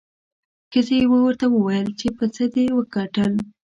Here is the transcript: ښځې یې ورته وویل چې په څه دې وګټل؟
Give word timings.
ښځې 0.71 0.95
یې 1.01 1.05
ورته 1.23 1.45
وویل 1.49 1.89
چې 1.99 2.07
په 2.17 2.25
څه 2.35 2.43
دې 2.53 2.65
وګټل؟ 2.77 3.33